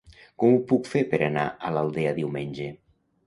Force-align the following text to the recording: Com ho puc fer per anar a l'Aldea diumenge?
Com 0.43 0.55
ho 0.55 0.61
puc 0.71 0.89
fer 0.93 1.03
per 1.11 1.19
anar 1.27 1.43
a 1.69 1.73
l'Aldea 1.75 2.17
diumenge? 2.21 2.71